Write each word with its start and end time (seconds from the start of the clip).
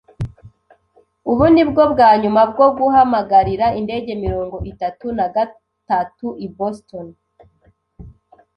Ubu 1.31 1.45
ni 1.53 1.63
bwo 1.69 1.83
bwa 1.93 2.09
nyuma 2.21 2.41
bwo 2.51 2.67
guhamagarira 2.77 3.65
Indege 3.79 4.11
mirongo 4.23 4.55
itatu 4.71 5.05
na 5.17 5.25
gatatu 5.35 6.27
i 6.45 6.47
Boston. 6.57 7.07